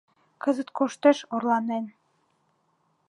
[0.43, 1.85] Кызыт коштеш орланен!..